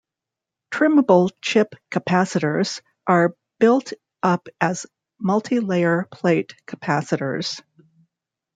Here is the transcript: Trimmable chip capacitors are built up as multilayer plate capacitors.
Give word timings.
Trimmable 0.71 1.29
chip 1.43 1.75
capacitors 1.91 2.81
are 3.05 3.35
built 3.59 3.93
up 4.23 4.49
as 4.59 4.87
multilayer 5.23 6.09
plate 6.09 6.55
capacitors. 6.65 7.61